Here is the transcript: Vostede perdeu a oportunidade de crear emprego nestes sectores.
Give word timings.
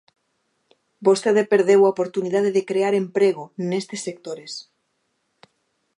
Vostede 1.07 1.43
perdeu 1.53 1.79
a 1.83 1.91
oportunidade 1.93 2.49
de 2.55 2.65
crear 2.69 2.93
emprego 3.03 3.43
nestes 3.69 3.99
sectores. 4.07 4.51